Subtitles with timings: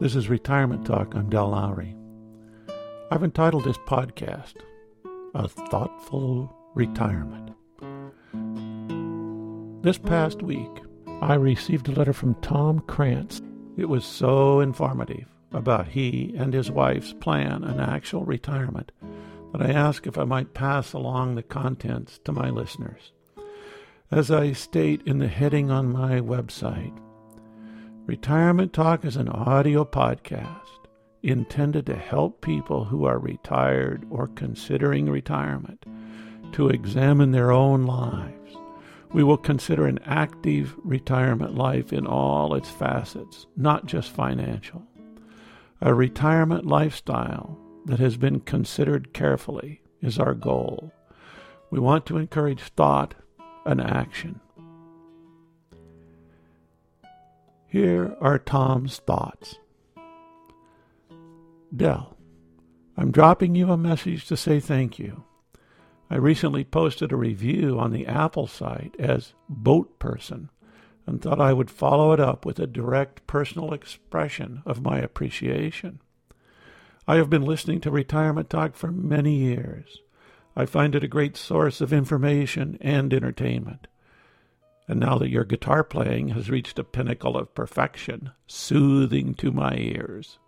[0.00, 1.14] This is Retirement Talk.
[1.14, 1.94] I'm Del Lowry.
[3.10, 4.54] I've entitled this podcast
[5.34, 7.50] A Thoughtful Retirement.
[9.82, 10.70] This past week,
[11.20, 13.42] I received a letter from Tom Krantz.
[13.76, 18.92] It was so informative about he and his wife's plan and actual retirement
[19.52, 23.12] that I asked if I might pass along the contents to my listeners.
[24.10, 26.98] As I state in the heading on my website,
[28.10, 30.88] Retirement Talk is an audio podcast
[31.22, 35.86] intended to help people who are retired or considering retirement
[36.50, 38.56] to examine their own lives.
[39.12, 44.82] We will consider an active retirement life in all its facets, not just financial.
[45.80, 50.92] A retirement lifestyle that has been considered carefully is our goal.
[51.70, 53.14] We want to encourage thought
[53.64, 54.40] and action.
[57.70, 59.60] Here are Tom's thoughts.
[61.74, 62.16] Del,
[62.96, 65.22] I'm dropping you a message to say thank you.
[66.10, 70.50] I recently posted a review on the Apple site as Boat Person
[71.06, 76.00] and thought I would follow it up with a direct personal expression of my appreciation.
[77.06, 79.98] I have been listening to Retirement Talk for many years.
[80.56, 83.86] I find it a great source of information and entertainment.
[84.90, 89.76] And now that your guitar playing has reached a pinnacle of perfection, soothing to my
[89.76, 90.40] ears.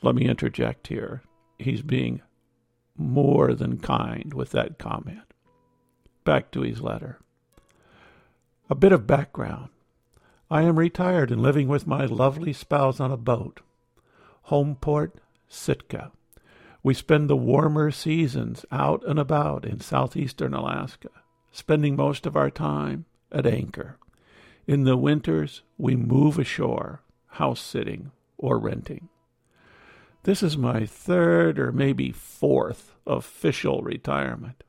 [0.00, 1.20] Let me interject here.
[1.58, 2.22] He's being
[2.96, 5.30] more than kind with that comment.
[6.24, 7.18] Back to his letter.
[8.70, 9.68] A bit of background.
[10.50, 13.60] I am retired and living with my lovely spouse on a boat.
[14.44, 16.12] Home port, Sitka.
[16.82, 21.10] We spend the warmer seasons out and about in southeastern Alaska,
[21.52, 23.04] spending most of our time
[23.36, 23.98] at anchor.
[24.66, 29.10] In the winters, we move ashore, house sitting or renting.
[30.22, 34.64] This is my third or maybe fourth official retirement.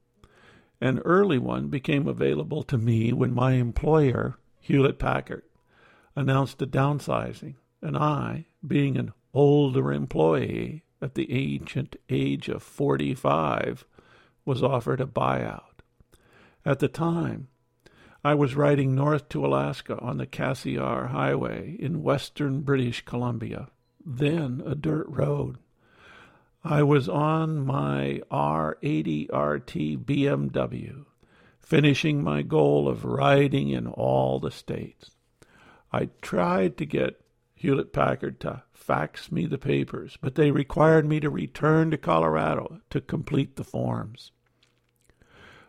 [0.82, 5.44] An early one became available to me when my employer, Hewlett Packard,
[6.16, 13.86] announced a downsizing, and I, being an older employee at the ancient age of 45,
[14.46, 15.82] was offered a buyout.
[16.66, 17.48] At the time,
[18.28, 23.70] I was riding north to Alaska on the Cassiar Highway in western British Columbia,
[24.06, 25.60] then a dirt road.
[26.62, 31.06] I was on my R80 RT BMW,
[31.62, 35.12] finishing my goal of riding in all the states.
[35.94, 37.22] I tried to get
[37.56, 42.82] Hewlett Packard to fax me the papers, but they required me to return to Colorado
[42.90, 44.34] to complete the forms.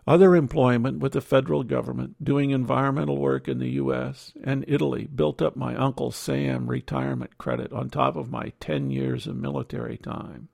[0.09, 4.33] Other employment with the federal government, doing environmental work in the U.S.
[4.43, 9.27] and Italy, built up my Uncle Sam retirement credit on top of my 10 years
[9.27, 10.49] of military time.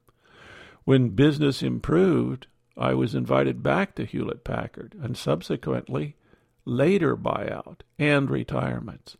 [0.82, 6.16] When business improved, I was invited back to Hewlett Packard and subsequently
[6.64, 9.16] later buyout and retirements.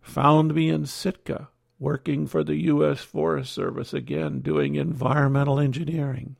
[0.00, 1.48] Found me in Sitka,
[1.80, 3.00] working for the U.S.
[3.00, 6.36] Forest Service again, doing environmental engineering.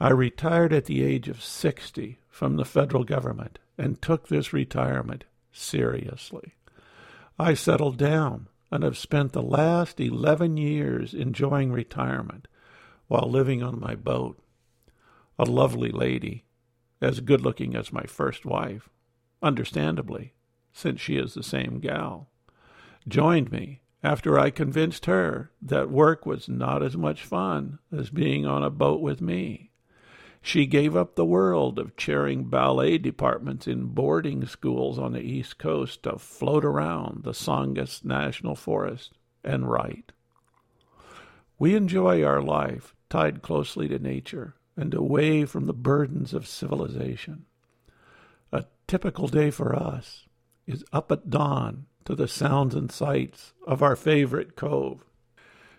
[0.00, 5.24] I retired at the age of 60 from the federal government and took this retirement
[5.50, 6.54] seriously.
[7.38, 12.46] I settled down and have spent the last 11 years enjoying retirement
[13.08, 14.38] while living on my boat.
[15.38, 16.44] A lovely lady,
[17.00, 18.88] as good looking as my first wife,
[19.42, 20.34] understandably,
[20.72, 22.28] since she is the same gal,
[23.08, 28.46] joined me after I convinced her that work was not as much fun as being
[28.46, 29.67] on a boat with me.
[30.48, 35.58] She gave up the world of chairing ballet departments in boarding schools on the East
[35.58, 39.12] Coast to float around the Tongass National Forest
[39.44, 40.12] and write.
[41.58, 47.44] We enjoy our life tied closely to nature and away from the burdens of civilization.
[48.50, 50.24] A typical day for us
[50.66, 55.04] is up at dawn to the sounds and sights of our favorite cove.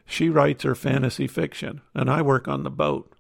[0.06, 3.16] She writes her fantasy fiction, and I work on the boat.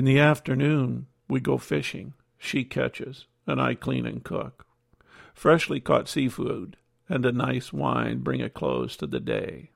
[0.00, 2.14] In the afternoon, we go fishing.
[2.38, 4.64] She catches, and I clean and cook.
[5.34, 9.72] Freshly caught seafood and a nice wine bring a close to the day.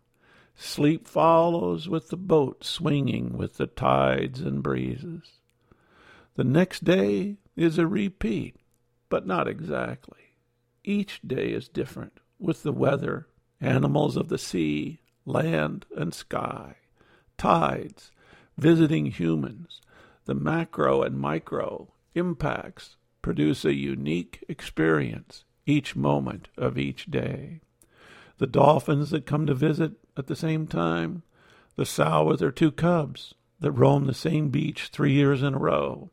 [0.56, 5.40] Sleep follows with the boat swinging with the tides and breezes.
[6.36, 8.56] The next day is a repeat,
[9.10, 10.38] but not exactly.
[10.84, 13.26] Each day is different, with the weather,
[13.60, 16.76] animals of the sea, land and sky,
[17.36, 18.10] tides,
[18.56, 19.82] visiting humans,
[20.26, 27.60] the macro and micro impacts produce a unique experience each moment of each day.
[28.38, 31.22] the dolphins that come to visit at the same time,
[31.76, 35.58] the sow with her two cubs that roam the same beach three years in a
[35.58, 36.10] row,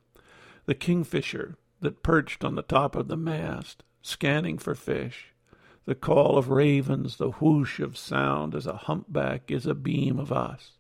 [0.66, 5.34] the kingfisher that perched on the top of the mast, scanning for fish,
[5.86, 10.32] the call of ravens, the whoosh of sound as a humpback is a beam of
[10.32, 10.74] us,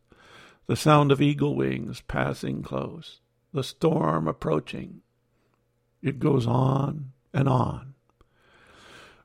[0.67, 3.19] the sound of eagle wings passing close,
[3.53, 5.01] the storm approaching.
[6.01, 7.93] It goes on and on.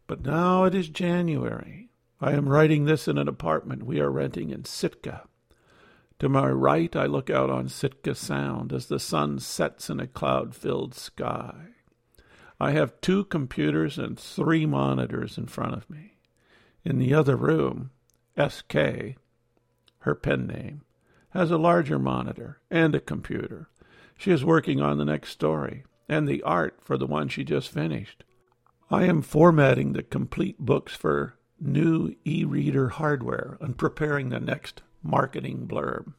[0.06, 1.90] But now it is January.
[2.20, 5.24] I am writing this in an apartment we are renting in Sitka.
[6.20, 10.06] To my right, I look out on Sitka Sound as the sun sets in a
[10.06, 11.74] cloud filled sky.
[12.58, 16.14] I have two computers and three monitors in front of me.
[16.84, 17.90] In the other room,
[18.38, 19.16] SK,
[19.98, 20.82] her pen name,
[21.36, 23.68] has a larger monitor and a computer.
[24.16, 27.68] She is working on the next story and the art for the one she just
[27.68, 28.24] finished.
[28.90, 34.80] I am formatting the complete books for new e reader hardware and preparing the next
[35.02, 36.14] marketing blurb.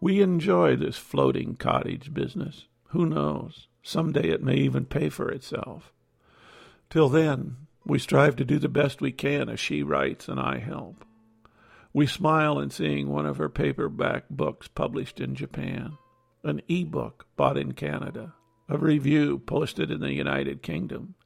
[0.00, 2.66] We enjoy this floating cottage business.
[2.88, 3.68] Who knows?
[3.82, 5.92] Some day it may even pay for itself.
[6.88, 10.58] Till then, we strive to do the best we can as she writes and I
[10.60, 11.04] help.
[11.92, 15.98] We smile in seeing one of her paperback books published in Japan,
[16.44, 18.34] an e-book bought in Canada,
[18.68, 21.16] a review posted in the United Kingdom,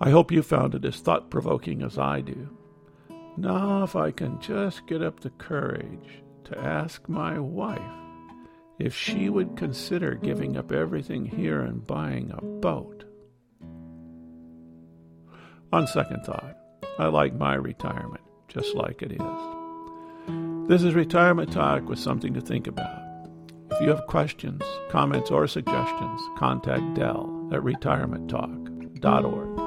[0.00, 2.48] I hope you found it as thought provoking as I do.
[3.36, 7.80] Now, if I can just get up the courage to ask my wife
[8.78, 13.04] if she would consider giving up everything here and buying a boat.
[15.72, 16.56] On second thought,
[16.98, 20.68] I like my retirement just like it is.
[20.68, 23.02] This is Retirement Talk with something to think about.
[23.70, 29.65] If you have questions, comments, or suggestions, contact Del at retirementtalk.org.